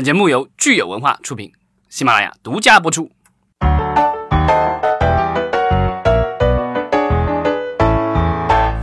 [0.00, 1.52] 本节目由聚友文化出品，
[1.90, 3.10] 喜马拉雅独家播出。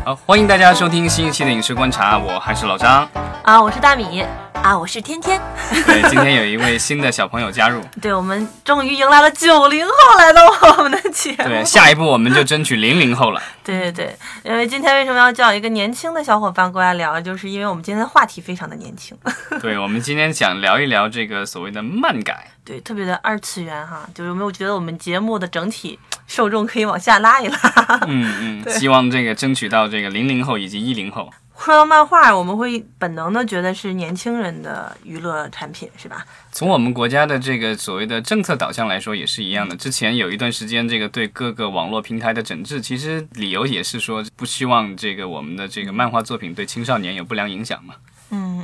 [0.05, 3.09] 好，欢迎大家收听新一期的影视观察，我还是老张。
[3.41, 4.23] 啊，我是大米
[4.67, 5.41] 啊，我是天天。
[5.87, 7.81] 对，今天有一位新的小朋友加入。
[8.01, 11.43] 对，我们终于迎来了九零后来到我们的节目。
[11.45, 13.41] 对，下一步我们就争取零零后了。
[13.63, 19.17] 对对对，因为今天为什么要叫一个年轻的小伙伴过来聊，就是因为我们今天的话题非常的年轻。
[19.61, 22.51] 对，我们今天想聊一聊这个所谓的漫改。
[22.65, 25.97] 对，特别的二次元哈，就有没有觉得我们节目的整体
[26.27, 27.57] 受众可以往下拉一拉？
[28.05, 31.31] 嗯嗯，希望这个争取到这个零零后以及一零后。
[31.57, 36.25] 说到漫画，我们会本能的觉得是年轻人的娱乐产品，是吧？
[36.51, 39.75] 从我们国家的这个所谓的政策导向来说，也是一样的。
[39.75, 47.95] 之前有一段时间，这个对各个网络平台的整治，其实理由也是说不希望这个我们的这个漫画作品对青少年有不良影响嘛。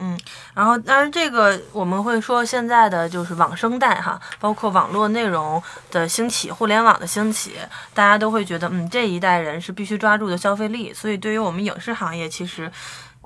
[0.06, 0.20] 嗯，
[0.54, 7.54] 然后当然这个我们会说现在的就是网生代哈，包括网络内容的兴起、互联网的兴起，
[7.94, 12.70] 大家都会觉得嗯这一代人是必须抓住的消费力，所以对于我们影视行业，其实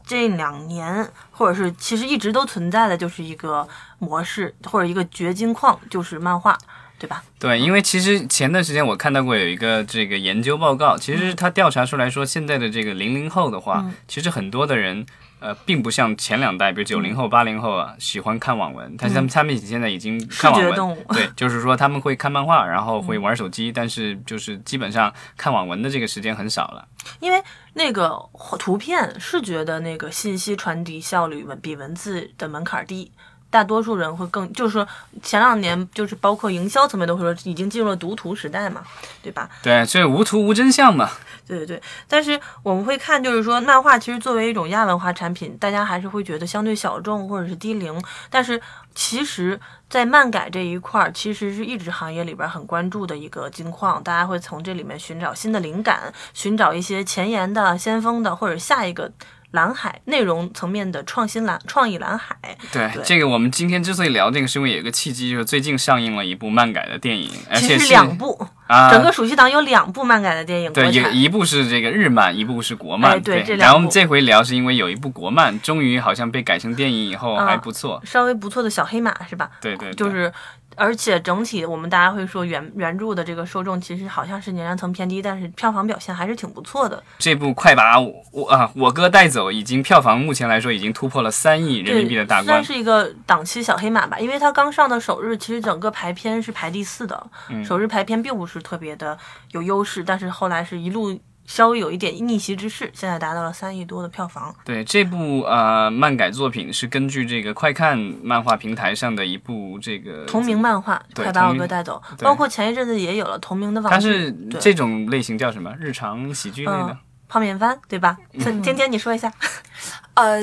[0.06, 6.56] 这两年或者是其实一直都存在的就是一个模式或者一个掘金矿，就是漫画。
[7.00, 7.23] 对吧？
[7.40, 15.06] 对，因为其实前段时间我看到过有一个这个研究报告，其实他调查出来说，现在的这个零零后的话，其实很多的人。
[15.39, 18.95] 呃，并不像前两代，比如九零后、八零后啊，喜欢看网文。
[18.98, 26.88] 但是他们他们现在已经看网文，对，就是说他们会看漫画，然后会玩手机，但是就是基本上看网文的这个时间很少了。
[27.20, 27.39] 因为
[27.76, 28.20] 那个
[28.58, 33.11] 图片视觉的那个信息传递效率比文字的门槛低。
[33.58, 34.88] 大多数人会更，就是说
[35.24, 38.84] 前两年就是包括营销层面都会说已经进入了读图时代嘛，
[39.24, 39.50] 对吧？
[39.64, 41.10] 对，所以无图无真相嘛。
[41.48, 48.00] 对对对，但是我们会看，就是说漫画其实作为一种亚文化产品，大家还是会觉得相对小众或者是低龄。
[48.30, 48.62] 但是
[48.94, 59.12] 其实，在漫改这一块儿，其实是一直行业里边很关注的一个金矿，大家会从这里面寻找新的灵感，寻找一些前沿的、先锋的或者下一个。
[59.52, 62.38] 蓝海内容层面的创新蓝创意蓝海，
[62.72, 79.50] 对这个我们今天之所以聊这个，是因为有一个契机，就是最近上映了一部漫改的电影，而且是两部啊，整个暑期档有两部漫改的电影，对，一一部是这个日漫，一部是国漫，对，然后我们这回聊是因为有一部国漫终于好像被改成电影以后还不错，稍微不错的小黑马是吧？
[79.62, 80.32] 对对，就是。
[80.77, 87.04] 而且整体，我们大家会说原原著的这个受众其实好像是年龄层偏低，但是票房表现还是挺不错的。
[87.17, 94.20] 这部快把我啊我哥带走，已经票房目前来说已经突破了三亿人民币的大关，算是一个档期小黑马吧。
[94.20, 97.27] 因为它刚上的首日，其实整个排片是排第四的，
[97.66, 99.17] 首日排片并不是特别的
[99.52, 101.20] 有优势，但是后来是一路。
[101.48, 104.54] 稍微有一点逆袭之势，现在达到了三亿多的票房。
[104.64, 112.00] 对这部呃漫改作品是根据这个快看漫画平台上的一部这个同名漫画，快把我哥带走。
[112.20, 113.96] 包括前一阵子也有了同名的网剧。
[113.96, 115.74] 它是这种类型叫什么？
[115.80, 116.98] 日常喜剧类的。
[117.27, 118.17] 泡面番对吧？
[118.32, 119.32] 天天你说一下。
[120.15, 120.42] 呃，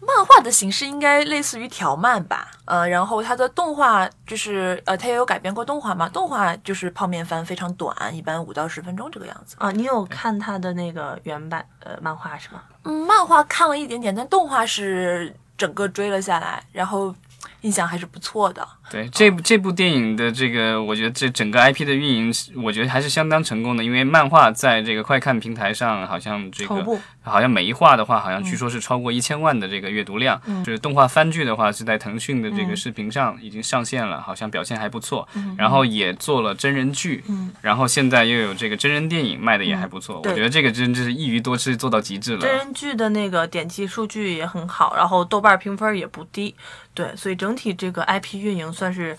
[0.00, 2.50] 漫画的形式应该类似于条漫吧。
[2.66, 6.06] 呃，然后它的动画就是呃，它也有改编过动画嘛。
[6.10, 9.56] 动画就是泡面番，非常短，一般五到十分钟这个样子。
[9.58, 12.62] 啊，你有看它的那个原版呃漫画是吗？
[12.82, 17.14] 嗯，漫画看了一点点，但动画是整个追了下来，然后
[17.62, 18.66] 印象还是不错的。
[18.90, 22.32] 对这部这部电影的这个，我觉得这整个 IP 的运营，
[22.62, 23.82] 我觉得还是相当成功的。
[23.82, 26.84] 因为漫画在这个快看平台上，好像这个
[27.22, 30.40] 好像每一话的话，好像据说是超过一千万的这个阅读量。
[30.62, 35.26] 就是动画番剧的话，是在腾讯的这个视频上已经上线了，好像表现还不错。
[35.56, 37.24] 然后也做了真人剧，
[37.62, 40.20] 然后现在又有这个真人电影卖的也还不错。
[40.22, 42.40] 我觉得这个真就是一鱼多吃，做到极致了。
[42.40, 46.54] 真人剧的那个点击数据也很好，然后豆瓣评分也不低。
[46.94, 49.16] 对，所以整体这个 IP 运营算是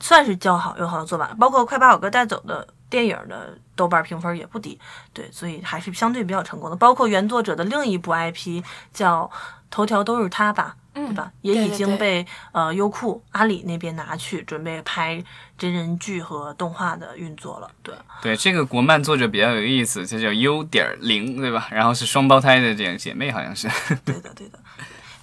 [0.00, 4.78] 算是较好又好的做法，包括快把我哥带走的电影的豆瓣评分也不低，
[5.12, 6.76] 对，所以还是相对比较成功的。
[6.76, 9.24] 包括原作者的另一部 IP 叫
[9.70, 11.30] 《头条都是他》吧，对吧？
[11.42, 15.22] 也已经被呃优酷、阿里那边拿去准备拍
[15.58, 17.68] 真人剧和动画的运作了。
[17.82, 21.68] 对，对，这个国漫作者比较有意思，这叫 U 点零，对吧？
[21.70, 23.68] 然后是双胞胎的这样姐妹，好像是。
[24.04, 24.58] 对的，对的。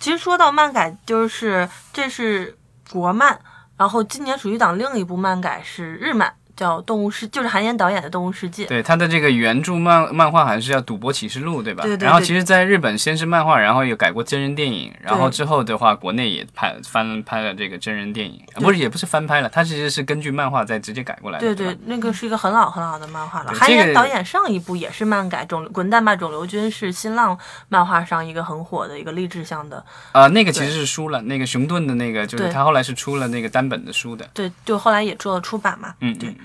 [0.02, 2.58] 其实说到漫改，就是这是
[2.92, 3.40] 国漫，
[3.78, 8.66] 然后今年暑期档另一部漫改是日漫，叫《动物世》，就是韩延导演的《动物世界》。
[8.68, 11.82] 对，他的这个原著漫漫画好像是叫《赌博启示录》，对吧？
[11.82, 12.06] 对对。
[12.06, 21.56] 然后其实在日本先是漫画，然后又改过真人电影，然后之后的话，国内也拍翻拍了这个真人电影，不是也不是翻拍了，他其实是根据漫画再直接改过来的。
[21.56, 23.52] 对对，那个是一个很老很老的漫画了。
[23.52, 27.36] 韩延导演上一部也是漫改，《肿滚蛋吧肿瘤君》是新浪
[27.70, 29.84] 漫画上一个很火的一个励志向的。
[30.12, 34.30] 啊，那个其实是书了，那个熊顿的那个就是他后来是出了那个单本的书的。
[34.32, 35.96] 对，就后来也做了出版嘛。
[36.02, 36.36] 嗯，对。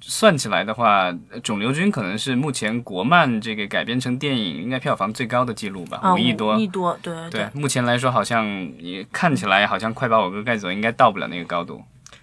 [0.00, 1.10] 算起来的话，
[1.42, 6.56] 《肿瘤君》可能是目前国漫这个改编成电影应该票房最高的记录吧，五亿多。
[6.56, 7.48] 五亿多，对对。
[7.52, 8.46] 目前来说，好像
[8.78, 11.82] 也看起来好像快把我哥盖走，应该到不了那个高度。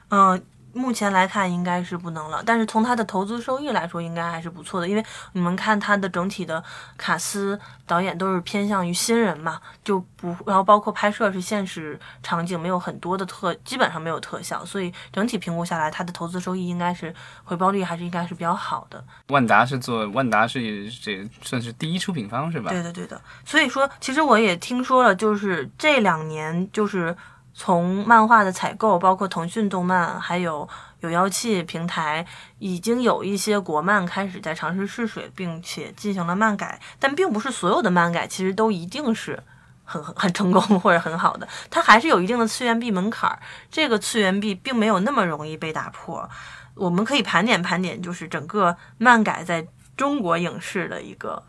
[0.09, 0.41] 嗯。
[0.73, 4.87] 目前来看应该是不能了，但是从它的投资收益来说，应该还是不错的。
[4.87, 6.61] 因为你们看它的整体的
[6.97, 19.03] 卡司导演都是偏向于新人嘛，就不然后包括拍摄是现实场景，没有很多的特，基本上没有特效，所以整体评估下来，它的投资收益应该是回报率还是应该是比较好的。
[19.27, 22.71] 万达是做万达是这算是第一出品方是吧？
[22.71, 23.21] 对的对的。
[23.45, 27.15] 所以说，其实我也听说了，就是这两年就是。
[27.53, 30.67] 从漫画的采购，包括腾讯动漫，还有
[31.01, 32.25] 有妖气平台，
[32.57, 36.79] 已经有一些国漫开始在尝试试水，并且进行了漫改。
[36.99, 39.41] 但并不是所有的漫改其实都一定是
[39.83, 43.39] 很 很成功或者很好的，它还是有一定的次元壁门槛儿。
[43.69, 46.27] 这个次元壁并没有那么容易被打破。
[46.73, 51.43] 我们可以盘点盘点，就是整个漫改在中国影视的一个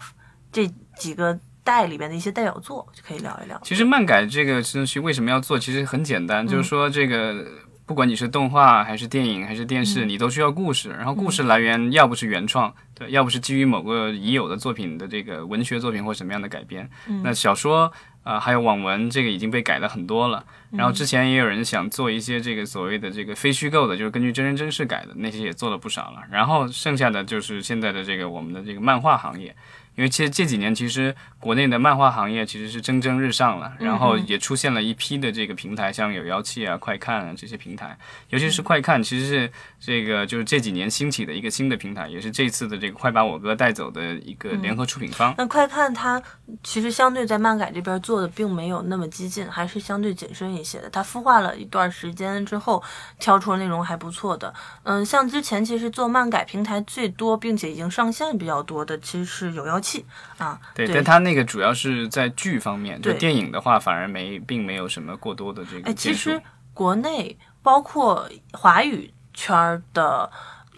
[0.53, 1.39] 这几个。
[1.65, 3.59] 代里边的一些代表作就可以聊一聊。
[3.65, 5.59] 其实漫改这个东西为什么要做？
[5.59, 7.45] 其实很简单，就是说这个
[7.87, 10.91] 不管你是动画还是电影还是电视，你都需要故事。
[10.91, 16.89] 然后故事来源要不是原创，对，要不是基于某个已有的作品的这个文学作品或什么样的改编。
[17.23, 17.91] 那小说
[18.23, 20.45] 啊，还有网文，这个已经被改了很多了。
[20.71, 26.23] 然后之前也有人想做一些这个所谓的这个非虚构的，就是根据真人真事改的那些也做了不少了。
[26.31, 29.55] 然后剩下的就是现在的这个我们的这个漫画行业。
[29.97, 37.97] 因为其实这几年，其实国内的漫画行业其实是蒸蒸日上了，然后也出现了一批的这个平台，像有妖气啊、快看啊这些平台，
[38.31, 45.33] 尤其是快看，其实是这个就是这几年兴起的一个新的平台，也是这次的这个快把我哥带走的一个联合出品方。
[45.39, 46.21] 那快看它
[46.65, 50.91] 其实相对在漫改这边做的并没有那么激进，还是相对谨慎一些的。
[50.91, 52.83] 它孵化了一段时间之后，
[53.21, 54.53] 挑出了内容还不错的。
[54.83, 59.81] 嗯，像之前其实做漫改平台最多并且已经上线比较多的，其实是有妖。
[59.85, 60.05] 气
[60.39, 65.91] 啊，对，但他那个主要是在剧方面，就电影的话反而没，并没有什么过多的这个。
[65.91, 66.41] 哎，其实
[66.73, 70.31] 国内包括华语圈的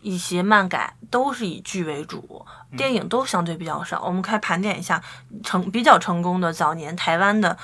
[0.02, 2.44] 一些漫改都是以剧为主，
[2.76, 4.02] 电影都相对比较少。
[4.04, 5.00] 我们可以盘点一下
[5.44, 7.56] 成比较成功的早年台湾的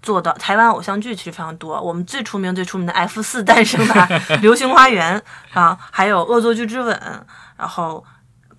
[0.00, 1.78] 做的台湾偶像剧，其实非常多。
[1.80, 4.06] 我们最出名、最出名的 F 四诞生吧，
[4.40, 5.22] 《流星花园》
[5.60, 6.96] 啊，还有《恶作剧之吻》，
[7.56, 8.02] 然后。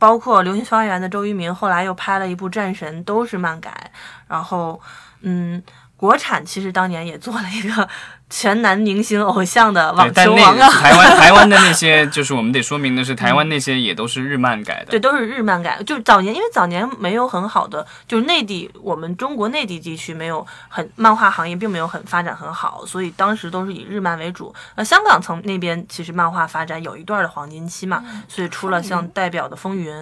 [0.01, 3.92] 包括《流星花园》的周渝民，后来又拍了一部《战神》，都是漫改。
[4.27, 4.81] 然后，
[5.19, 5.62] 嗯，
[5.95, 7.88] 国产其实当年也做了一个。
[8.31, 10.69] 全男明星偶像的网球王啊！
[10.69, 14.91] 台湾 台湾的那些，就是我们得说明的是，台湾那些也都是日漫改的。
[14.91, 15.83] 对，都是日漫改。
[15.83, 24.55] 就是早年，因为早年没有很好的，就是内地，我们中国内地地区没有很漫画行业，并没有很发展很好，所以当时都是以日漫为主。
[24.75, 29.93] 呃，香港从那边其实漫画发展有一段的黄金期嘛，所以出了像代表的《风云》，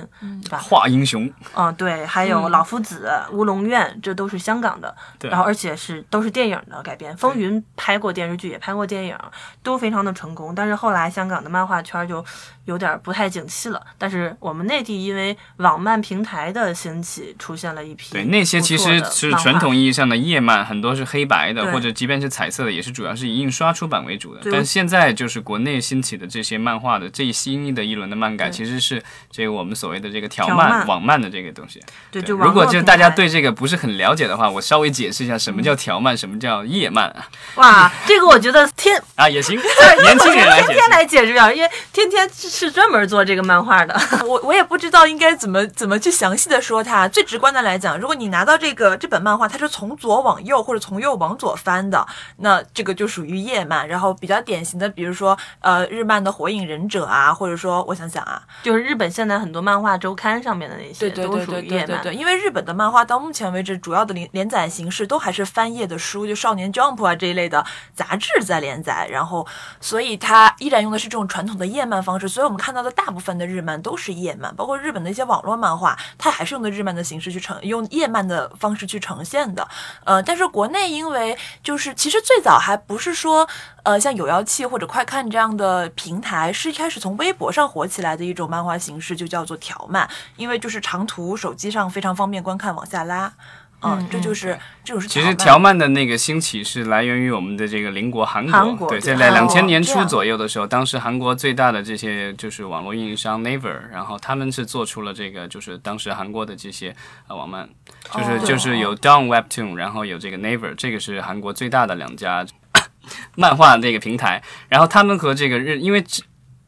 [0.43, 0.59] 对吧？
[0.59, 1.27] 画英雄。
[1.55, 4.95] 嗯，对，还有《老夫子》《乌龙院》，这都是香港的。
[5.17, 5.31] 对。
[5.31, 8.13] 然后，而且是都是电影的改编，《风云》拍过。
[8.18, 9.17] 电电视剧也拍过电影，
[9.63, 10.53] 都非常的成功。
[10.53, 12.21] 但是后来香港的漫画圈就
[12.69, 13.81] 有点不太景气了。
[13.97, 24.41] 但是我们内地因为网漫平台的兴起，出现了一批对那些其实是传统意义上的页漫，很多是黑白的，或者即便是彩色的，也是主要是以印刷出版为主的。
[24.51, 29.01] 但现在就是国内兴起的这些漫画的这一新的一轮的漫改，其实是
[29.31, 31.81] 这个我们所谓的这个条漫网漫的这个东西。
[32.11, 37.27] 对，就如果就大家对这个不是很了解的话，我稍微解释一下什么叫条漫，什么叫页漫啊？
[37.55, 37.91] 哇！
[38.05, 39.59] 这个我觉得天啊也行，
[40.03, 42.29] 年轻人天天来解释下，因为天天
[42.59, 43.97] 是专门做这个漫画的。
[44.27, 47.07] 我我也不知道应该怎么怎么去详细的说它。
[47.07, 52.05] 最直观的来讲，如果你拿到这个这本漫画，它是从左往右或者从右往左翻的，
[52.37, 53.87] 那这个就属于页漫。
[53.87, 62.13] 然后比较典型的，比如说呃日漫的《火影忍者》啊，或者说我想想啊，就是日本现在很多漫画周刊上面的那些，对对对对对对对。
[62.13, 67.65] 因为日本的漫画到目前为止主要的连连载形式都还是翻页的书，就少年 Jump 啊这一类的。
[67.95, 69.45] 杂志在连载，然后
[69.79, 72.27] 所以它依然用的是这种传统的页漫方式。
[72.27, 79.67] 所以我们看到的大部分的日漫都是夜漫，包括日本的一些网络漫画，它还是用的日漫的形式去呈，用夜漫的方式去呈现的。
[80.03, 83.47] 呃，但是国内因为就是其实最早还不是说
[83.83, 93.31] 呃像有妖气或者快看这样的平台，是一开始从微博上火起来的一种漫画形式，就叫做条漫，因为就是长图，手机上非常方便观看，往下拉。
[93.81, 95.07] 嗯，这就是这就是。
[95.07, 98.45] 其实条漫的那个兴起是来源于我们的这个邻国韩
[98.75, 106.93] 国，对，在在两千年初左右的时候，当时韩国最大的这些就是网络运营商 Naver，然后他们是做出了这个，就是当时韩国的这些
[107.27, 107.69] 呃网漫，
[108.13, 112.45] 就是就是有 Down Webtoon，然后有这个 Naver，这个是韩国最大的两家
[113.35, 116.03] 漫画那个平台，然后他们和这个日，因为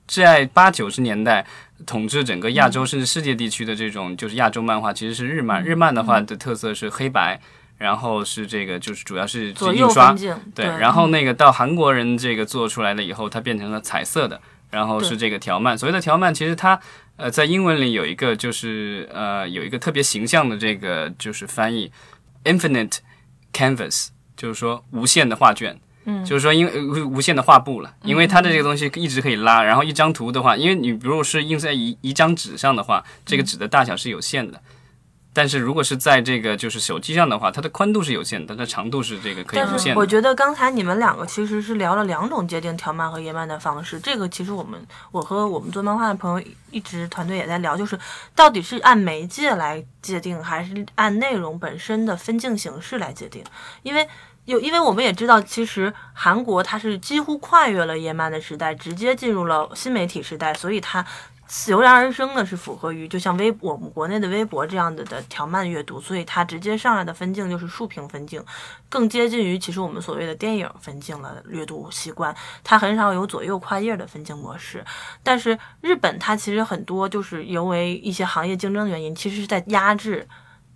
[0.08, 1.46] 在八九十年代。
[1.86, 5.64] 统治整个亚洲甚至世界地区的这种就是亚洲漫画，其实是日漫。
[5.64, 7.40] 日漫的话的特色是黑白，
[7.78, 10.16] 然后是这个就是主要是印刷，
[10.54, 10.66] 对。
[10.66, 15.78] 然后那个到韩国人这个做出来了以后，它变成了彩色的，然后是这个条漫。
[15.78, 16.80] 所谓的条漫，其实它
[17.18, 21.92] 呃在英文里有一个就是呃有一个特别形象的这个就是翻译
[22.44, 22.98] ，infinite
[23.54, 25.80] canvas，就是说无限的画卷。
[26.05, 34.60] 嗯，就是说，因为无限的画布了，因为它的这个东西一直可以拉，然后一张图的话，因为你如果是印在一一张纸上的话，这个纸的大小是有限的，
[35.31, 39.96] 但是如果是在这个就是手机上的话，它的宽度是有限的，它的长度是这个可以无限。
[39.96, 44.81] 我觉得刚才你们两个其实是聊了两种界定条漫和页漫的方式，这个其实我们
[45.12, 48.00] 我和我们做漫画的朋友一直团队也在聊，就是
[48.36, 53.43] 到底是按媒介来界定，还是按内容本身的分镜形式来界定，
[53.84, 54.08] 因为。
[54.51, 61.05] 就，因为我们也知道，其实韩国它是几乎跨越了页漫的时代，直接进入了新媒体时代，所以它
[61.67, 68.41] 油然而生的是符合于就像微我们国内的微博这样的的条漫阅读，所以它直接上来的分镜就是竖屏分镜，
[68.88, 74.84] 更接近于其实我们所谓的电影分镜了阅读习惯，它很少有左右跨页的分镜模式。
[75.24, 80.27] 但是日本它其实很多就是因为一些行业竞争的原因，其实是在压制。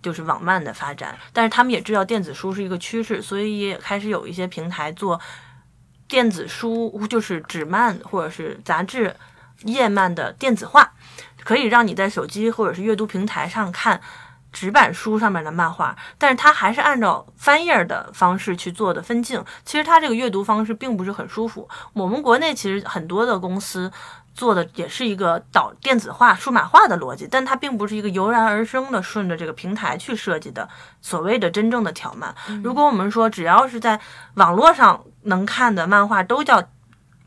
[0.06, 5.20] 就是网漫的发展，但是他们也知道电子书是一个趋势，所以也开始有一些平台做
[6.06, 9.16] 电子书，就是纸漫或者是杂志
[9.64, 10.92] 页漫的电子化，
[11.42, 14.00] 可以让你在手机或者是阅读平台上看
[14.52, 19.44] 纸板书上面的漫画，但是它还是按照翻页的方式去做的分镜。
[19.64, 21.68] 其实它这个阅读方式并不是很舒服。
[21.94, 23.90] 我们国内其实很多的公司。
[24.36, 30.68] 做的也是一个导电子化、数码化的逻辑，但它并不是一个油然而生的顺着这个平台去设计的
[31.00, 32.34] 所谓的真正的条漫。
[32.62, 33.98] 如果我们说只要是在
[34.34, 36.62] 网络上能看的漫画都叫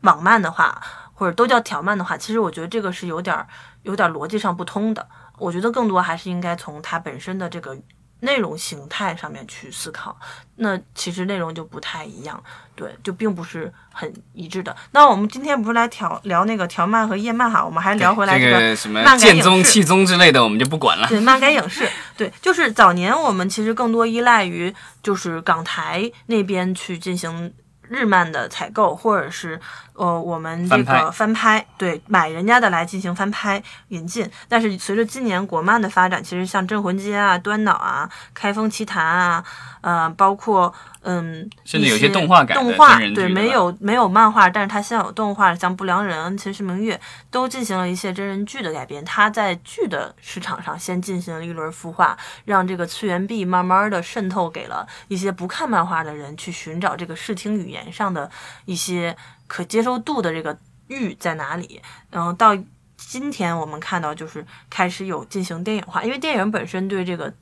[0.02, 0.80] 网漫的话，
[1.12, 3.46] 或者都叫条漫的话，其实我觉得这个是有点
[3.82, 5.06] 有点逻辑上不通的。
[5.38, 7.76] 我觉得更多还是应该从它本身的这个。
[8.20, 10.16] 内容形态上面去思考，
[10.56, 12.42] 那其实内容就不太一样，
[12.74, 14.74] 对，就并不是很一致的。
[14.92, 21.08] 那我们今天不是来调聊那个条漫和页漫哈，我们还是聊回来这个什么剑宗、气宗之类的，我们就不管了。
[21.08, 29.60] 对，漫改影视， 对，就是早年我们其实更多依赖于就是港台那边去进行日漫的采购，或者是。
[30.00, 34.26] 呃，我们这个翻拍，对，买人家的来进行翻拍引进。
[34.48, 39.44] 但是随着今年国漫的发展，其实像《镇魂街》啊、《端脑》啊、《开封奇谭》啊，
[39.82, 46.96] 呃，包括嗯，甚至有些动画改动画，对，没有没有漫画，但是它现有动画，像《不良人》《秦时明月》
[47.30, 49.04] 都进行了一些真人剧的改编。
[49.04, 52.16] 它在剧的市场上先进行了一轮孵化，
[52.46, 58.30] 让这个次元壁慢慢的渗透给了一些不看漫画的人，去寻找这个视听语言上的
[58.64, 59.14] 一些。
[59.50, 61.82] 可接受度的这个域在哪里？
[62.08, 62.56] 然后到
[62.96, 67.34] 今天我们看到就是开始有进行电影化，因为电影本身对这个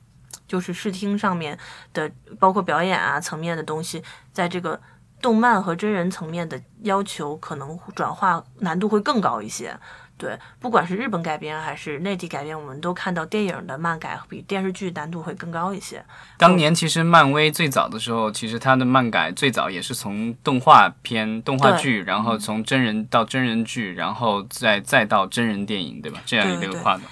[0.47, 1.55] 就是视听上面
[1.93, 4.81] 的包括表演啊层面的东西，在这个
[5.21, 9.77] 动漫和真人层面的要求可能转化难度会更高一些。
[10.19, 16.03] 对，不管是日本改编还是内地改编，我们都看到电影的漫改比电视剧难度会更高一些。
[16.37, 26.19] 当年其实漫威最早的时候，其实它的漫改最早也是从动画片、动画剧，然后从真人到真人剧，然后再再到真人电影，对吧？
[26.25, 27.03] 这样一个跨度。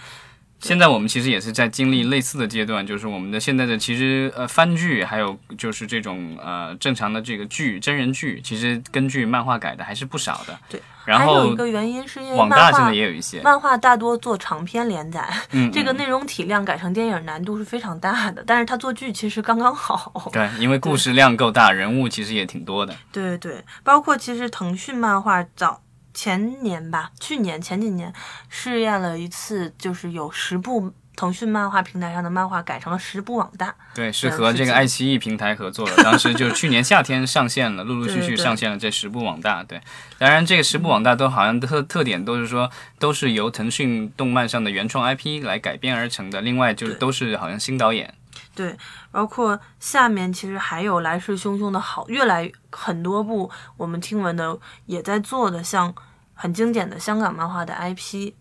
[0.60, 10.58] 现在我们其实也是在经历类似的阶段，就是我们的现在的其实呃番剧，还有就是这种呃正常的这个剧真人剧，其实根据漫画改的还是不少的。
[10.68, 15.32] 对，然后还有一个原因是因为网大现在也有一些漫画大多做长篇连载，
[15.72, 20.30] 这个内容体量改成电影难度是非常大的，但是它做剧其实刚刚好。
[20.34, 22.96] 对，因为故事量够大，人物其实也挺多的。
[23.12, 25.82] 对对对，包括其实腾讯漫画早。
[26.18, 28.12] 前年吧，去年前几年
[28.50, 33.76] 试验了一次，就是有十部腾讯漫画平台上的漫画改成了十部网大。
[33.94, 39.64] 对，是和这个爱奇艺平台合作的，当时就是去年夏天上线了，陆陆续续上线了这十部网大。
[39.64, 39.80] 对，
[40.18, 48.12] 当然这个十部网大都好像特特点都是说都是由腾讯动漫上的原创 IP 来改编而成的，另外就是都是好像新导演。
[48.56, 48.76] 对，
[49.12, 54.58] 包括下面其实还有来势汹汹的好，越来很多部我们听闻的
[54.88, 55.94] 也在做的，像
[56.38, 58.32] 很经典的香港漫画的 IP，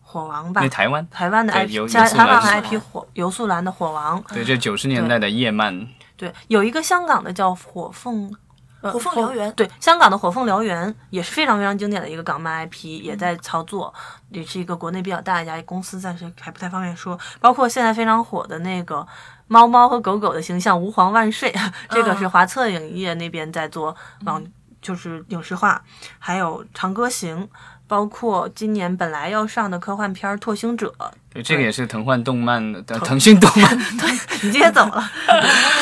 [0.00, 1.06] 火王吧，台湾？
[1.10, 8.34] 台湾的 IP，台湾的 IP 火游素兰的火王，对，这九十年代的叶漫，对，有一个香港的叫火凤。
[8.82, 13.94] 火凤燎原，对，香港的火凤燎原也是非常非常经典的一个港漫 IP，也在操作，
[14.30, 17.16] 也是一个国内比较大一家公司，暂时还不太方便说。
[17.38, 19.06] 包括现在非常火的那个
[19.46, 21.54] 猫猫和狗狗的形象，吾皇万岁，
[21.90, 23.94] 这个是华策影业那边在做
[24.24, 24.42] 网，
[24.82, 25.80] 就是影视化，
[26.18, 27.48] 还有长歌行。
[27.88, 30.94] 包括今年本来要上的科幻片《拓星者》，
[31.30, 33.76] 对，这个也是腾幻动漫的，腾讯动漫。
[33.98, 34.10] 对，
[34.42, 35.10] 你今天怎么了？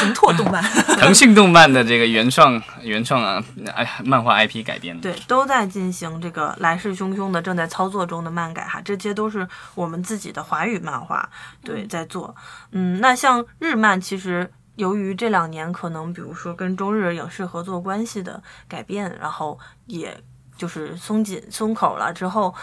[0.00, 0.60] 腾拓动漫，
[0.98, 3.40] 腾讯动漫的这个原创原创啊，
[3.76, 5.02] 哎，漫画 IP 改编的。
[5.02, 11.28] 对，都在进行这个来势汹汹的正在操作中的漫改哈，这些都是我们自己的华语漫画
[11.62, 12.34] 对在做。
[12.72, 20.16] 嗯，那像日漫，其实由于这两年可能比如说跟中日影视合作关系的改变，然后也。
[20.60, 22.54] 就是松紧松口了之后，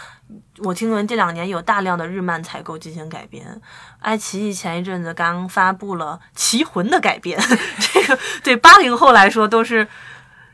[0.58, 3.60] 我听闻这两年有大量的日漫采购进行改编。
[3.98, 7.36] 爱奇艺前一阵子刚发布了《棋魂》的改编，
[7.92, 9.88] 这个对八零后来说都是。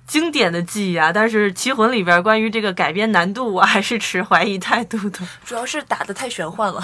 [0.06, 5.20] 经典的记忆啊，但是《棋魂》里边关于这个改编难度，我还是持怀疑态度的。
[5.46, 6.78] 主要是打的太玄幻了，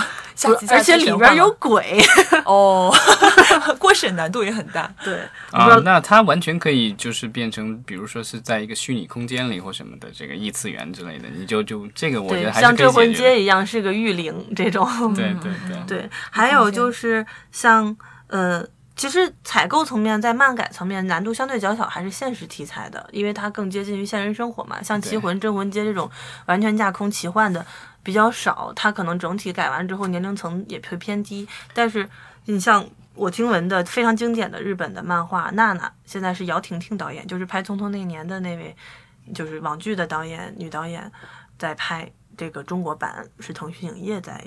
[0.69, 2.01] 而且里边有鬼
[2.45, 2.93] 哦，
[3.79, 4.91] 过审难度也很大。
[5.05, 5.21] 对
[5.51, 14.87] 啊，那它完全可以就是变成，比如说是在一个虚拟空间里或什么的这个异次元之类的，你就就这个我觉得像《镇魂街》一样是个御灵这种。
[15.15, 17.97] 对对对 对，还有就是像
[18.29, 18.67] 呃。
[18.97, 24.83] 其实采购层面，在漫改层面难度相对较小，还是现实题材的，因为它更接近于现实生活嘛。
[24.83, 26.11] 像《棋魂》《镇魂街》这种
[26.45, 27.65] 完全架空奇幻的
[28.03, 31.47] 比较少，它可能整体改完之后年龄层也会偏低。
[31.75, 32.09] 但是
[32.47, 38.75] 你像我听闻的非常经典的日本的漫画《娜娜》，现在是姚婷婷导演，就是拍《匆匆那年》的那位，
[39.35, 41.11] 就是网剧的导演女导演，
[41.59, 44.43] 在拍这个中国版，是腾讯影业在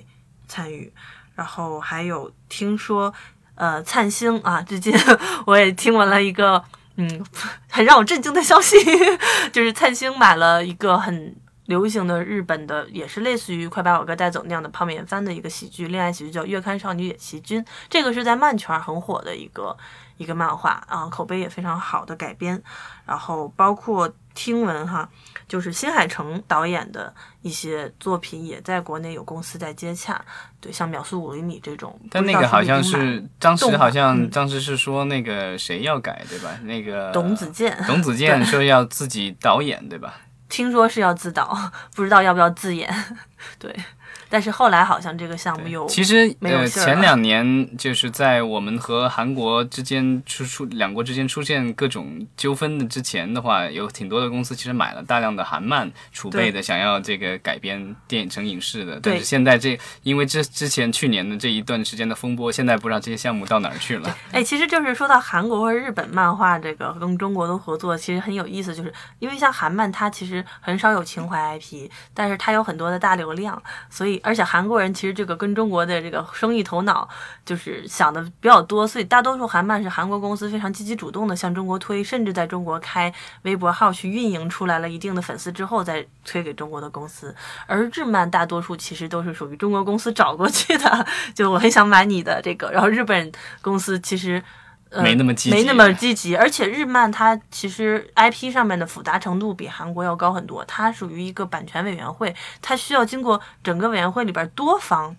[0.47, 0.91] 参与。
[1.35, 3.13] 然后还有听说。
[3.55, 4.91] 呃，灿星啊，最近
[5.45, 6.63] 我也听闻了一个，
[6.95, 7.23] 嗯，
[7.69, 8.75] 很让我震惊的消息，
[9.53, 19.75] 就是灿星买了一个很流行的日本的，也是类似于《快把我哥带走》那样的泡面番的一个喜剧，恋爱喜剧叫《月刊少女野崎君》，这个是在漫圈很火的一个
[20.17, 22.61] 一个漫画啊，口碑也非常好的改编，
[23.05, 25.09] 然后包括听闻哈。
[25.45, 30.19] 就是新海诚导演的一些作品也在国内有公司在接洽，
[30.59, 31.99] 对，像秒速五厘米这种。
[32.09, 36.49] 但那个好像是当时好像当时是说那个谁要改对吧？
[36.63, 40.15] 那个董子健，董子健说要自己导演对吧？
[40.53, 41.57] 听说是要自导，
[41.95, 42.87] 不知道要不要自演，
[43.57, 43.75] 对。
[44.33, 58.99] 但是后来好像这个项目又其实呃前两年就是在我们和韩国之间出出两国之间出现各种纠纷的之前的话，有挺多的公司其实买了大量的韩漫储备的，想要这个改编电影成影视的。
[59.03, 64.17] 但是现在这因为之之前去年的这一段时间的风波，现在不知道这些项目到哪儿去了。
[64.31, 74.22] 哎，其实就是说到韩国或者日本漫画这个跟中国的合作，其实很有意思，就是因为像韩漫它其实很少有情怀 IP，但是它有很多的大流量，所以。
[74.23, 77.07] 而且韩国人其实这个跟中国的这个生意头脑
[77.45, 87.35] 就是想的比较多，所以大多数韩漫是韩国公司非常积极主动的向中国推，甚至在中国开微博号去运营出来了一定的粉丝之后再推给中国的公司。
[87.67, 91.05] 而日漫大多数其实都是属于中国公司找过去的，
[91.35, 93.31] 就我很想买你的这个，然后日本
[93.61, 94.41] 公司其实。
[95.01, 105.15] 没那么积极，没那么积极，而且日漫它其实 IP 上面的复杂程度比韩国要高很多，它属于一个版权委员会，它需要经过整个委员会里边多方。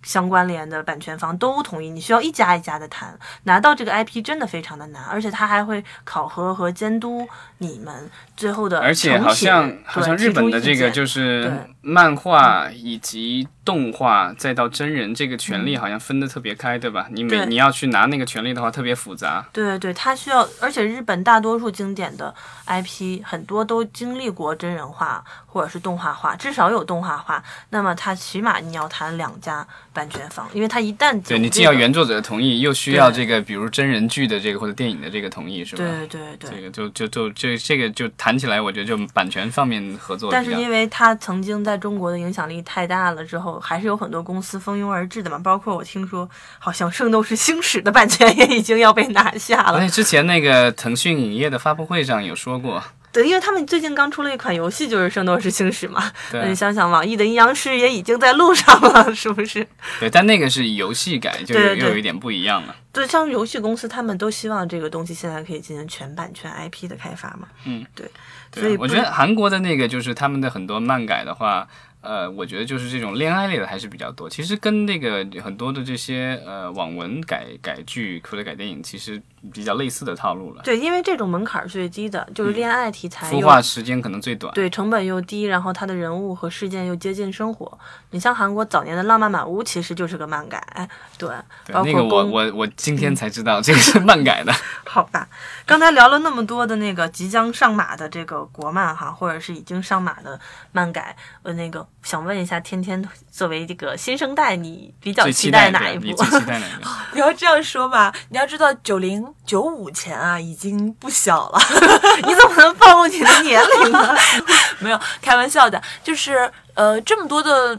[0.00, 8.78] 相关联的版权方都同意，你需要一家一家的谈，拿到这个 IP 真的非常的难，而且它还会考核和监督你们最后的。
[8.78, 17.06] 而且好像好像日本的这个就是漫画以及动画再到真人这个权利好像分得特别开，对吧？
[17.10, 19.44] 你每你要去拿那个权利的话特别复杂。
[19.52, 22.34] 对对对，他需要，而且日本大多数经典的
[22.66, 29.66] IP 很多都经历过真人化或者是动画化，至少有动画化，那么它起码你要谈两家。
[29.98, 35.82] 版权方，因为它一旦对你既要原作者的同意，又需要这个，比如真人剧的这个或者电影的这个同意，是吧？
[35.82, 40.30] 对对对，这个就就就这这个就谈起来，我觉得就版权方面合作。
[40.30, 49.78] 但是因为它曾经在中国的影响力太大了，之后后还是有很多公司蜂拥而至的嘛，包括我听说，好像《圣斗士星矢》的版权也已经要被拿下了。
[49.78, 52.82] 而且之前那个腾讯影业的发布会上有说过。
[53.10, 56.12] 对，因为他们最近刚出了一款游戏，就是《圣斗士星矢》嘛。
[56.30, 56.46] 对。
[56.46, 59.66] 你想想，网易的阴阳师也已经在路上了， 是不是？
[59.98, 62.76] 对，但那个是游戏改，就又有一点不一样了。
[62.92, 67.48] 对，像游戏公司，他们都希望这个东西现在可以进行全版权 IP 的开发嘛。
[67.64, 68.08] 嗯，对。
[68.54, 71.66] 所以我觉得韩国的那个就是他们的很多漫改的话。
[72.00, 74.30] 呃，我觉得就是这种恋爱类的还是比较多。
[74.30, 79.20] 其实跟那个很多的这些呃网文改改剧或者改电影，其实
[79.52, 80.62] 比较类似的套路了。
[80.62, 84.52] 对，因为这种门槛是最低的，就是恋爱题材，孵化时间可能最短。
[84.54, 87.78] 对，成本又低，然后它的人物和事件又接近生活。
[88.10, 90.88] 你像韩国早年的《浪漫满屋》，其实就是个漫改。
[91.16, 91.28] 对，
[91.68, 94.52] 那个我我我今天才知道这个是漫改的。
[94.84, 95.28] 好吧，
[95.66, 100.40] 刚才聊了那么多的那个即将上马的这个国漫哈，或者是已经上马的
[100.72, 101.86] 漫改，呃，那个。
[102.02, 106.16] 想问一下，天天作为这个新生代，你比较期待哪一部？
[107.12, 111.58] 不要这样说吧，你要知道，九零九五前啊，已经不小了。
[112.26, 114.16] 你怎么能暴露你的年龄呢？
[114.80, 117.78] 没有，开玩笑的，就是呃，这么多的。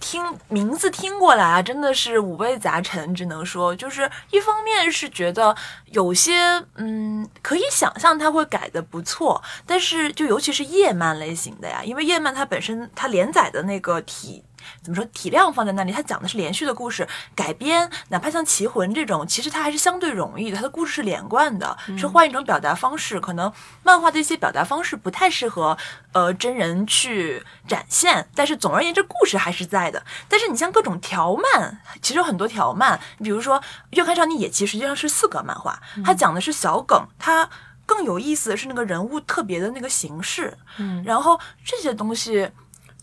[0.00, 5.54] 听名字听过来啊，真的是五味杂陈，只能说就是一方面是觉得
[5.86, 14.44] 有些嗯可以想象它会改的不错，但是就尤其是叶漫类型的呀，因为叶漫它本身它连载的那个体。
[14.82, 15.04] 怎么说？
[15.06, 20.56] 体量放在那里，它讲的是连续的故事改编，哪怕像《棋魂》这种，其实它还是相对容易的。
[20.56, 23.20] 它的故事是连贯的，是换一种表达方式。
[23.20, 23.52] 可能
[23.82, 25.76] 漫画的一些表达方式不太适合
[26.12, 30.02] 呃真人去展现，但是总而言之，故事还是在的。
[30.28, 33.58] 但是你像各种条漫，其实有很多条漫，比如说
[33.90, 37.48] 《月刊少年野崎》，实际上是四个漫画，它讲的是小梗，它
[37.86, 42.50] 更有意思的是那个人物特别的那个形式，嗯，然后这些东西。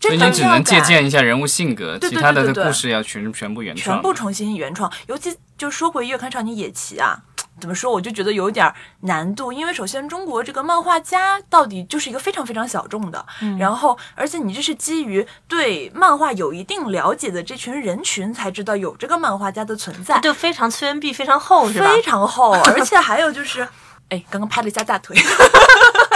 [0.00, 4.92] 所以你只能借鉴一下人物性格，其他的故事要全全部原创，全部重新原创。
[5.06, 7.18] 尤其就说回《月刊少年野崎》啊，
[7.58, 13.24] 怎么说我就觉得有点难度，因为首先中国这个漫画家到底就是一个非常非常小众的，
[13.58, 21.90] 然后而且你这是基于对漫画有一定了解的这群人群才知道有这个漫画家的存在，就非常次元壁非常厚，是吧？
[21.90, 23.66] 非常厚，而且还有就是，
[24.10, 25.16] 哎，刚刚拍了一下大腿。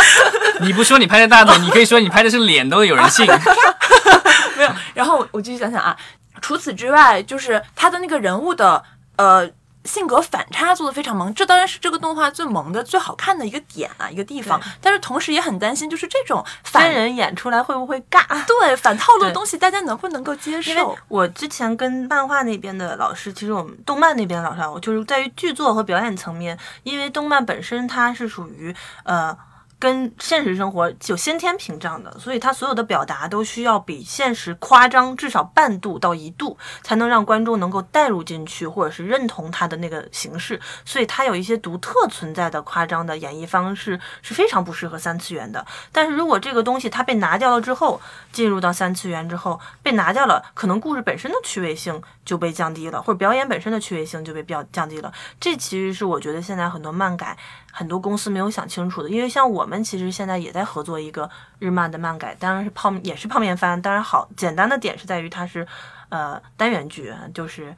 [0.60, 3.26] 你不说你拍的大腿， 你可以说你拍的是脸，都有人信。
[4.56, 5.96] 没有，然后我继续想想啊，
[6.42, 8.82] 除此之外，就是他的那个人物的
[9.16, 9.48] 呃
[9.86, 14.60] 性格反差做的非常萌，这当然是这个动画最萌的、最好看的一个点啊，一个地方。
[14.82, 18.22] 但是同时也很担心，就是这种真人演出来会不会尬？
[18.46, 20.70] 对，反套路的东西大家能不能够接受？
[20.70, 29.34] 因为我之前跟漫画那边的老师，其实我们动漫那边的老师，我就是在于剧作和表演层面，因为动漫本身它是属于呃。
[29.80, 40.60] 跟现实生活有先天屏障的，所以他所有的表达都需要比现实夸张至少半度到一度，才能让观众能够带入进去，或者是认同他的那个形式。
[40.84, 45.66] 所以他有一些独特存在的夸张的演绎方式是非常不适合三次元的。
[45.90, 47.98] 但是如果这个东西它被拿掉了之后，
[48.30, 55.10] 进入到三次元之后被拿掉了，可能故事本身的趣味性就被降低了，或者表演本身的趣味性就被较降低了。
[55.40, 57.34] 这其实是我觉得现在很多漫改。
[57.72, 61.30] 很多公司没有想清楚的，因为像我我们其实现在也在合作一个
[61.60, 63.80] 日漫的漫改，当然是泡也是泡面番。
[63.80, 65.64] 当然好简单的点是在于它是，
[66.08, 67.72] 呃单元剧，就是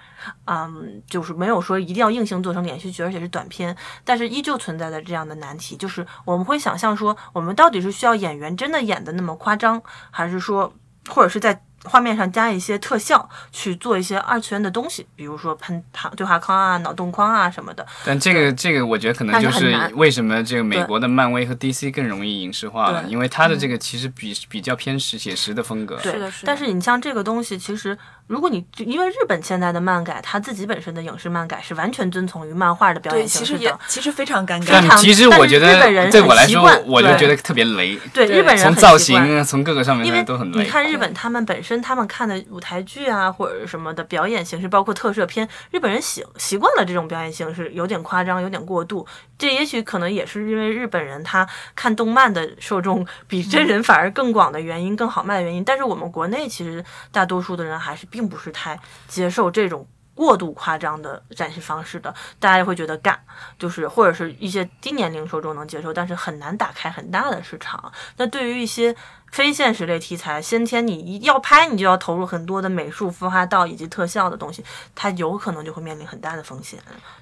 [0.46, 3.76] 嗯就是没有说一定要硬性做成连续剧，而且是短片，
[4.06, 10.72] 但是依旧存在的这样的难题，就是我们会想象说，我们到底是需要演员真的演的那么夸张，还是说
[11.10, 11.62] 或者是在。
[11.84, 17.86] 画面上加一些特效，去做一些二次元的东西，比如说喷糖对话框啊、脑洞框啊什么的。
[18.04, 25.98] 但这个这个，我觉得可能就是为什么这个美国的漫威和 DC 更容易影视化了，因为它的这个其实比比较偏实写实的风格。
[26.00, 26.46] 是的，是的。
[26.46, 27.98] 但是你像这个东西，其实。
[28.28, 34.68] 如果你因为日本现在的漫改，他自己本身的影视漫改是完全遵从于漫画的表演形式的，其实也其实非常尴尬。
[34.70, 37.98] 但其实我觉得，日本人对我来说，我就觉得特别雷。
[38.14, 40.62] 对日本人从造型从各个上面都很雷。
[40.62, 49.06] 你看日本他们本身他们看的舞台剧啊或者什么的表演形式，包括特摄片，日本人习习惯了这种表演形式，有点夸张，有点过度。
[49.42, 55.64] 这也许可能也是因为日本人他看动漫的受众比真人反而更广的原因，更好卖的原因。
[55.64, 58.78] 但是我们国内其实大多数的人还是并不是太
[59.08, 59.84] 接受这种
[60.22, 63.16] 过度夸张的展示方式的，大家会觉得尬，
[63.58, 67.92] 就是或者是一些低年龄受众能接受，但是很难打开很大的市场。
[68.16, 68.94] 那对于一些
[69.32, 74.62] 非现实类题材，先天你一要拍，你就要投入很多的美术、孵化道以及特效的东西，
[74.94, 76.78] 它有可能就会面临很大的风险。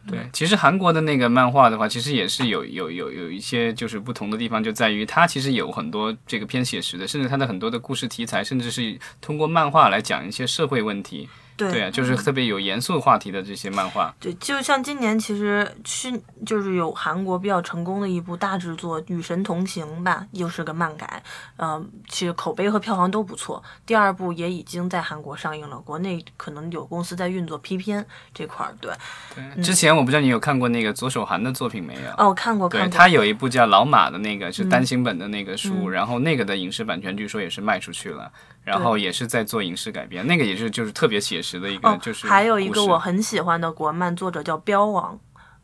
[0.07, 11.29] 对，其实韩国的那个漫画的话，其实也是有有有有一些就是不同的地方，就在于它其实有很多这个偏写实的，甚至它的很多的故事题材，甚至是通过漫画来讲一些社会问题。
[11.69, 14.15] 对啊，就是特别有严肃话题的这些漫画。
[14.21, 21.23] 对，就像今年其实去就是有韩国比较成功的一部大制作《与神同行》吧，又是个漫改，
[21.57, 23.63] 嗯，其实口碑和票房都不错。
[23.85, 28.75] 第二部也已经在韩国上映了，国内可能有公司在运作批片这块儿。
[28.81, 28.93] 对，
[29.35, 29.63] 对。
[29.63, 32.11] 之前我不知道你有看过那个左手韩的作品没有？
[32.17, 32.89] 哦，看过，看过。
[32.89, 38.31] 对他有一部叫《老马》的那个是单行本的那个书，然后那个的影视版权据说也是卖出去了。
[38.65, 45.19] 然后也是在做影视改编，那个也是就是特别写实的一个，就是还有一个我很喜欢的国漫作者叫标王。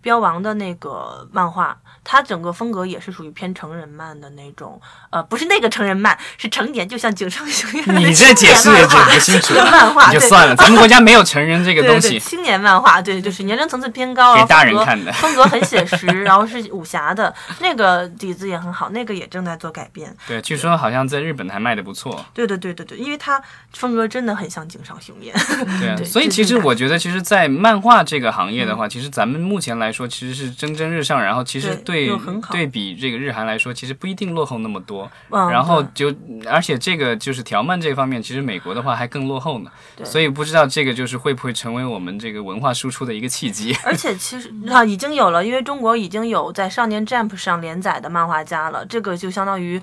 [0.07, 7.97] 标王的那个漫画，它整个风格也是属于偏成人漫的那种，呃，不是那个成人漫，是成年，就像井上雄彦。
[7.97, 9.55] 你这解释也解不清楚。
[9.55, 12.21] 漫画就算了， 咱们国家没有成人这个东西。
[12.21, 20.17] 青年漫画，对，就是年龄层次偏高，给大人看的，风格很写实，然后是武侠的，那个底子也很好，那个也正在做改编。
[20.29, 22.25] 对，据说好像在日本还卖的不错。
[22.33, 23.43] 对对对对对，因为它
[23.73, 25.35] 风格真的很像井上雄彦。
[25.97, 32.11] 对，所以其实我觉得，其实，在漫画这个行业的话，其实咱们目前来说，其实是蒸蒸日上，然后其实对
[32.51, 35.09] 对比这个日韩来说，其实不一定落后那么多。
[35.31, 36.13] 然后就
[36.45, 39.71] 而且这个就是条漫这方面，其实美国的话还更落后呢。
[40.03, 43.73] 所以不知道这个就是会不会成为我们这个文化输出的一个契机。
[43.85, 49.81] 而且其实啊已经有了，因为中国已经有在少年 Jump 上连载的漫画家了，这个就相当于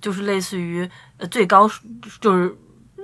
[0.00, 1.70] 就是类似于呃最高
[2.20, 2.52] 就是。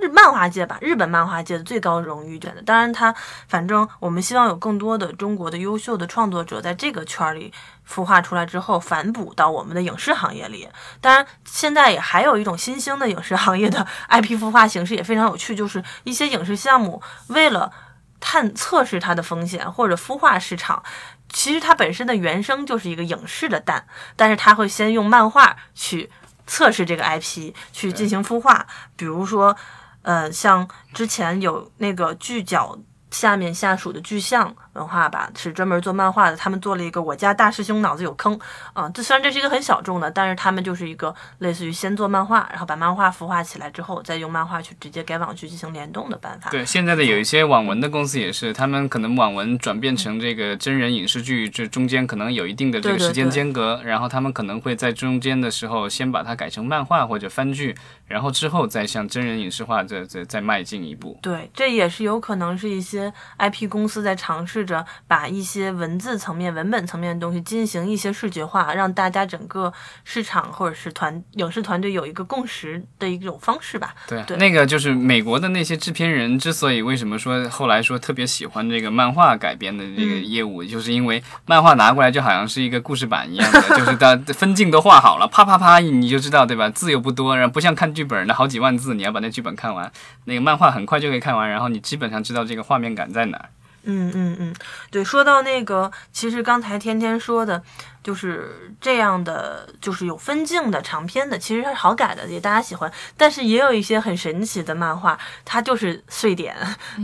[0.01, 2.61] 日漫画界吧，日本漫画界的最高荣誉卷的。
[2.63, 3.13] 当然，它
[3.47, 7.53] 反正我们希望有更多的中国的优秀的创作者在这个圈里
[7.87, 10.67] 孵化出来之后，反哺到我们的影视行业里。
[10.99, 17.71] 当然，现在也还有一种新兴的影视行业的 IP 孵化形式也非常有趣，就是一些影视项目为了
[18.19, 20.81] 探测试它的风险或者孵化市场，
[21.29, 23.85] 其实它本身的原生就是一个影视的蛋，
[24.15, 26.09] 但是它会先用漫画去
[26.47, 29.55] 测试这个 IP 去进行孵化，比如说。
[30.03, 32.77] 呃，像之前有那个巨角
[33.11, 34.55] 下面下属的巨象。
[34.73, 38.39] 文化吧是专门做漫画的，他们做了一个我家大师兄脑子有坑
[38.73, 46.49] 啊，这虽然这是一个很小众的，但是他们就是一个类似于先做漫画，然后把漫画孵化起来之后，再用漫画去直接改网剧进行联动的办法。
[46.49, 57.75] 对，现在的有一些网文的公司也是，他们可能网文转变成这个真人影视剧，这中间可能有一定的这个时间间隔，然后他们可能会在中间的时候先把它改成漫画或者番剧，
[58.07, 61.19] 然后之后再向真人影视化再再再迈进一步。
[61.21, 64.60] 对，这也是有可能是一些 IP 公司在尝试。
[64.61, 73.95] 试着把一些文字层面、文本层面的东西进行一些视觉化，让大家整个市场或者是团影视团队有一个共识的一种方式吧。
[74.07, 86.69] 对，那个就是美国的那些制片人之所以为什么说后来说特别喜欢这个漫画改编的这个业务，就是因为漫画拿过来就好像是一个故事版一样的， 就是它分镜都画好了，啪啪啪，你就知道对吧？
[86.69, 89.91] 字又不多，然后不像看剧本那好几万字，你要把那剧本看完，
[90.25, 93.49] 那个漫画很快就可以看完，然后你基本上知道这个画面感在哪儿。
[93.83, 94.55] 嗯嗯嗯，
[94.89, 97.61] 对，说到那个，其实刚才天天说的。
[98.03, 102.91] 就是这样的，就是有分镜的长篇的，其实是好改的，也大家喜欢。
[103.15, 105.15] 但是也有一些很神奇的漫画，
[105.45, 106.55] 它就是碎点，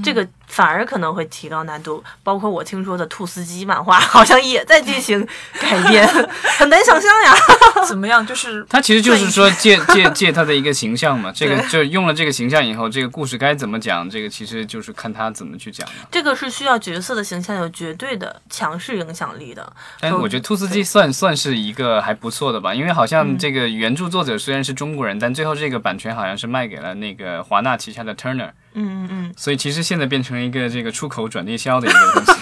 [0.04, 2.04] 这个反而可能会提高难度。
[2.24, 5.24] 包括我听说的兔斯基漫画，好像也在进行
[5.62, 6.04] 改编，
[6.58, 7.36] 很难想象呀。
[7.86, 8.26] 怎么样？
[8.26, 15.94] 就是 他其实就是说借借借他的一个形象嘛， 这个就用了这个形象以后，这个故事该怎么讲，这个其实就是看他怎么去讲了。
[16.10, 19.72] 这个是需要角色的形象有绝对的强势影响力的。
[20.00, 20.84] 但我觉得兔斯基。
[20.88, 28.52] 算算是一个还不错的吧，因为好像这个原著作者虽然是中国人，但最后这个版权好像是卖给了那个华纳旗下的 Turner。
[28.74, 29.34] 嗯嗯嗯。
[29.36, 32.42] 所以其实现在变成了一个这个出口转内销的一个东西。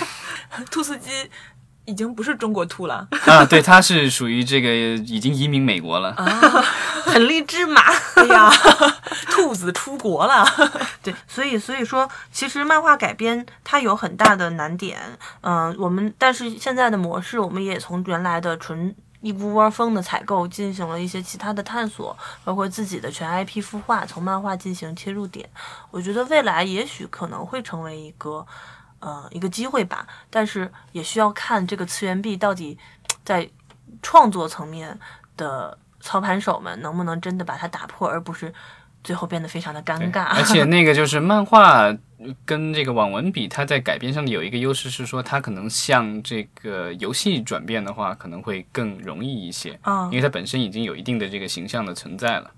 [0.69, 1.09] 兔斯基
[1.85, 4.69] 已经不是中国兔了啊，对，他是属于这个
[5.03, 6.23] 已经移民美国了啊，
[7.05, 7.81] 很励志嘛。
[8.15, 8.49] 哎呀，
[9.29, 10.45] 兔子出国了。
[11.03, 14.99] 对，所以所以说，其实漫画改编它有很大的难点。
[15.41, 25.47] 嗯，我们但是现在的模式，我们也从原来的纯一股窝蜂的采购进行了一些其他的探索，包括自己的全 IP 孵化，从漫画进行切入点。
[25.91, 28.45] 我觉得未来也许可能会成为一个
[29.05, 32.77] 呃一个机会吧，但是也需要看这个次元壁到底
[33.23, 33.47] 在
[34.01, 34.99] 创作层面
[35.37, 35.77] 的。
[36.01, 38.53] 操盘手们能不能真的把它打破，而不是
[39.03, 40.25] 最后变得非常的尴尬？
[40.35, 41.91] 而且那个就是漫画，
[42.45, 52.51] 跟这个网文比，它在改编上有一个优势是说，它可能向这个游戏转变的话，可能会更容易一些，嗯，因为它本身已经有一定的这个形象的存在了。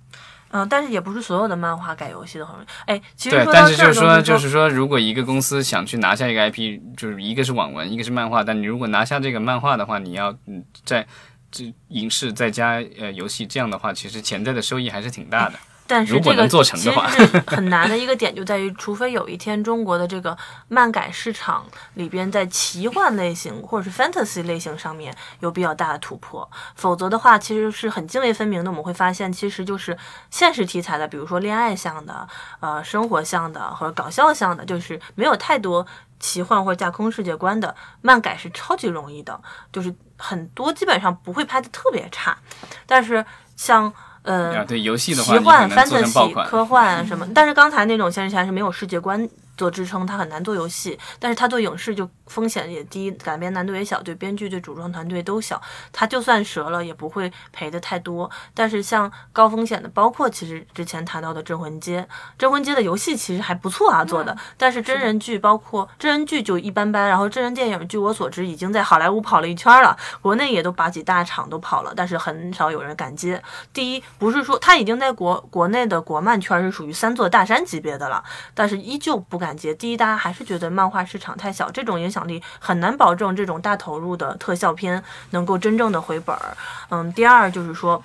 [0.52, 2.68] 嗯，但是也不是所有的漫画改游戏都很容易。
[2.86, 11.06] 哎，其实对，但是就是说，就是说，如果一个公司想去拿下一个 IP，就是一个是网文，一个是漫画，但你如果拿下这个漫画的话，你要嗯在
[11.52, 15.60] 这影视再加呃游戏，这样的话，其实潜在的收益还是挺大的。
[15.88, 28.70] 但是这个做成的话，其实很难的一个点就在于，除非有一天中国的这个漫改市场里边在奇幻类型或者是 fantasy 类型上面有比较大的突破，否则的话其实是很泾渭分明的。
[28.70, 29.98] 我们会发现，其实就是
[30.30, 32.28] 现实题材的，比如说恋爱向的、
[32.60, 35.86] 呃生活向的或者搞笑向的，就是没有太多
[36.20, 39.40] 奇幻或者架空世界观的漫改是超级容易的，
[39.72, 42.38] 就是很多基本上不会拍的特别差。
[42.86, 43.94] 但是像
[44.28, 49.28] 呃，对游戏的话，奇幻、fantasy、科幻什么，但是刚才那种现实题材是没有世界观。
[49.58, 58.30] 做支撑，他很难做游戏，但是他做影视就风险也低，改编难度也小，对编剧对主创团队都小，他就算折了也不会赔的太多。
[58.54, 62.02] 但是像高风险的，包括其实之前谈到的《镇魂街》，
[62.38, 73.42] 《镇魂街》的游戏其实还不错啊，做的，但是真人剧包括真人剧就一般般，然后真人电影，据我所知已经在好莱坞跑了一圈了，国内也都把几大厂都跑了，但是很少有人敢接。
[73.74, 79.47] 第一，不是说他已经在国国内的国漫圈是属于三座大山级别的了，但是依旧不敢。
[79.48, 86.58] 感觉第一，大家还是觉得漫画市场太小，这种影响力很难保证这种大投入的特效片能够真正的回本儿。
[86.90, 88.04] 嗯，第二就是说，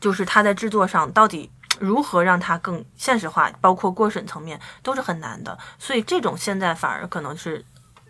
[0.00, 5.58] 就是它在制作上到底如何让它更现实化，包括过审层面都是很难的。
[5.78, 7.62] 所以这种现在反而可能是。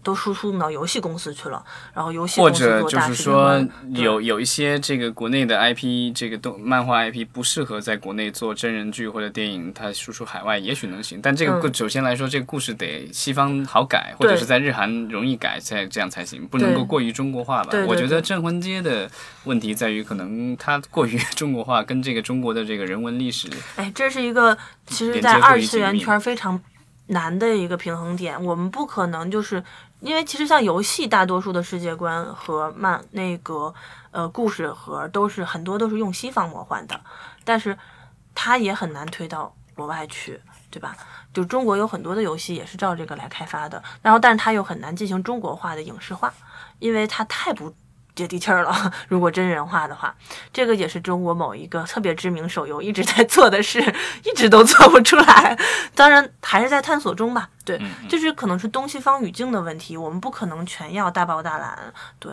[0.03, 1.63] 都输出到游戏公司去了，
[1.95, 3.63] 然后游戏或者就是说
[3.95, 11.21] 有有一些这个国内的 IP，这个动漫画 IP 不适合在国内做真人剧或者电影，它输出海外也许能行。
[11.23, 17.79] 但这个首先来说，这个故事得西方好改，或者是在日韩容易改，才这样才行，不能够过于中国化吧？
[17.87, 19.11] 我觉得《镇魂街》的
[19.45, 26.61] 问题在于，可能它过于中国化，跟这个中国的这个人文历史，哎，这是一个其实，在二次元圈非常
[27.11, 29.63] 难的一个平衡点，我们不可能就是。
[30.01, 33.75] 因为其实像游戏，大多数的世界观和漫那个
[34.11, 36.99] 呃故事盒都是很多都是用西方魔幻的，
[37.45, 37.77] 但是
[38.35, 40.97] 它也很难推到国外去，对吧？
[41.35, 46.33] 就中国有很多的游戏也是照这个来开发的，然后但是它又很难进行中国化的影视化，
[46.79, 47.71] 因为它太不。
[48.21, 48.93] 接地气儿了。
[49.09, 50.15] 如果真人化的话，
[50.53, 53.81] 这个也是中国某一个特别知名手游一直在做的事，
[54.25, 55.59] 一直都做不出来。
[55.95, 57.49] 当然还是在探索中吧。
[57.65, 61.93] 对，就是可能是东西方语境的问题，我们不可能全要大包大揽。
[62.19, 62.33] 对，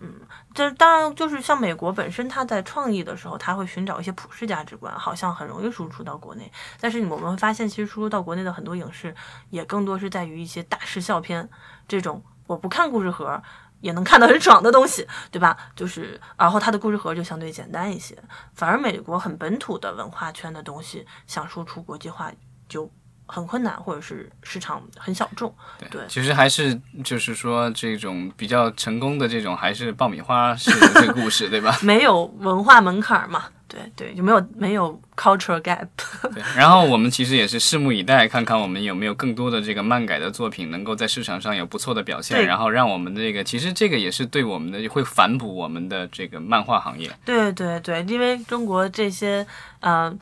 [0.00, 0.12] 嗯，
[0.52, 6.52] 这当然就是像美国本身，它在创意的时候，它会寻找一些普世价值观，好像很容易输出到国内。
[6.80, 9.14] 但是我们会发现，其实输出到国内的很多影视，
[9.50, 11.48] 也更多是在于一些大师笑片
[11.88, 12.22] 这种。
[12.46, 13.42] 我不看故事盒。
[13.80, 15.56] 也能看到很爽的东西， 对吧？
[15.74, 18.16] 就是，然后它的故事盒就相对简单一些。
[18.54, 22.32] 反而美国很本土的文化圈的东西，想输出国际化
[22.68, 22.90] 就
[23.26, 25.52] 很困难，或者是市场很小众。
[25.90, 31.78] 对，其实还是就是说，这种比较成功的这种，还是爆米花式的这个故事，对吧？
[31.82, 33.44] 没有文化门槛嘛。
[33.68, 35.88] 对对，就没有没有 cultural gap。
[36.32, 47.10] 对，然后我们其实也是拭目以待，看看我们有没有更多的这个漫改的作品能够在市场上有不错的表现，然后让我们的这个，其实这个也是对我们的会反哺我们的这个漫画行业。
[47.24, 49.44] 对对对，因为中国这些，
[49.80, 50.16] 嗯。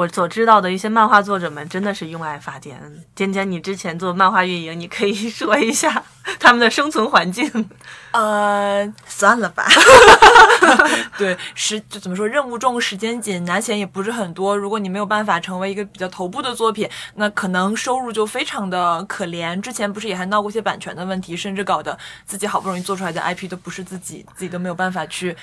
[0.00, 2.80] 我所知道的一些漫画作者们真的是用爱发电。
[3.14, 6.02] 尖尖，你之前做漫画运营，你可以 说一下
[6.38, 7.68] 他们的生存环境。
[8.12, 9.66] 呃，算了吧。
[11.18, 14.56] 对，时就怎么说，任务重，时间紧，拿钱也不是很多。
[14.56, 19.60] 如果你没有办法成为一个比较头部的作品，那可能收入就非常的可怜。
[19.60, 25.36] 之前不是也还闹过一些版权的问题，甚至搞得自己好不容易做出来的 IP 都不是自己，自己都没有办法去。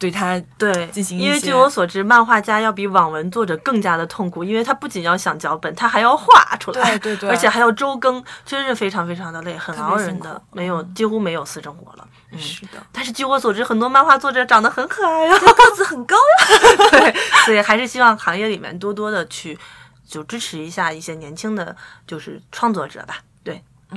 [0.00, 12.08] 对他对进行，因为据我所知，漫画家要比网文作者更加的痛苦，因为他不仅要想脚本，他还要画出来，对对对， 而且还要周更，真是非常非常的累，很熬人的，没有几乎没有私生活了。
[12.32, 12.82] 嗯，是的。
[12.90, 19.58] 但是据我所知，很多漫画作者长得很可爱呀，个子很高呀， 对，所以还是希望行业里面多多的去
[20.08, 23.18] 就支持一下一些年轻的就是创作者吧。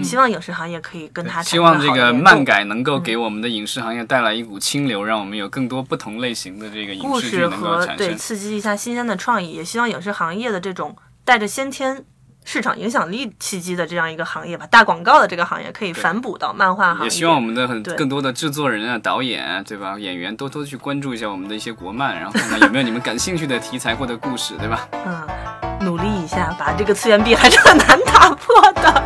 [0.01, 1.43] 希望影视行业可以跟他。
[1.43, 7.97] 希望这个漫改能够给我们的影视行业带来一股清流，让我们有更多不同类型的这个影视剧能够产生。
[7.97, 9.51] 对，刺激一下新鲜的创意。
[9.51, 12.03] 也希望影视行业的这种带着先天
[12.45, 17.03] 市场影响力契机的这样一个行业吧，大广告的这个行业可以反哺到漫画行业。
[17.05, 19.97] 也希望我们的很更多的制作人啊、导演啊，对吧？
[19.99, 24.87] 演员多多去关注一下我们的一些国漫，然后看看有没有你们感兴趣的题材或者故事，对吧？
[25.05, 25.62] 嗯。
[25.83, 29.03] 努力一下，把这个次元壁还是很难打破的。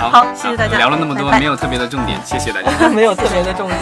[0.00, 0.76] 好，好，谢谢大家。
[0.78, 2.70] 聊了那么多，没有特别的重点，谢谢大家。
[2.88, 3.78] 没有特别的重点。